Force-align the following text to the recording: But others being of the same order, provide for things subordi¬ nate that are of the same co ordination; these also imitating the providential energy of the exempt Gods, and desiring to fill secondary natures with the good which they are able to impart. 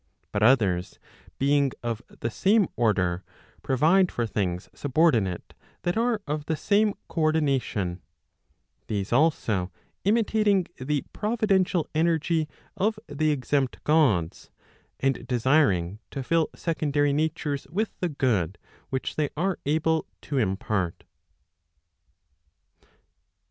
But 0.31 0.41
others 0.41 0.97
being 1.37 1.73
of 1.83 2.01
the 2.07 2.31
same 2.31 2.67
order, 2.75 3.23
provide 3.61 4.11
for 4.11 4.25
things 4.25 4.67
subordi¬ 4.73 5.21
nate 5.21 5.53
that 5.83 5.95
are 5.95 6.23
of 6.25 6.47
the 6.47 6.55
same 6.55 6.95
co 7.07 7.21
ordination; 7.21 8.01
these 8.87 9.13
also 9.13 9.71
imitating 10.03 10.65
the 10.77 11.03
providential 11.13 11.87
energy 11.93 12.49
of 12.75 12.97
the 13.05 13.29
exempt 13.29 13.83
Gods, 13.83 14.49
and 14.99 15.27
desiring 15.27 15.99
to 16.09 16.23
fill 16.23 16.49
secondary 16.55 17.13
natures 17.13 17.67
with 17.69 17.91
the 17.99 18.09
good 18.09 18.57
which 18.89 19.17
they 19.17 19.29
are 19.37 19.59
able 19.67 20.07
to 20.21 20.39
impart. 20.39 21.03